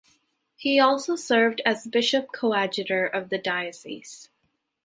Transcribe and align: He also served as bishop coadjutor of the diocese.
He 0.55 0.79
also 0.79 1.15
served 1.15 1.61
as 1.63 1.85
bishop 1.85 2.31
coadjutor 2.33 3.05
of 3.05 3.29
the 3.29 3.37
diocese. 3.37 4.31